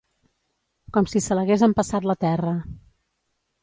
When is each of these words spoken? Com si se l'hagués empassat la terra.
Com 0.97 1.09
si 1.13 1.23
se 1.27 1.39
l'hagués 1.41 1.69
empassat 1.71 2.11
la 2.13 2.19
terra. 2.29 2.59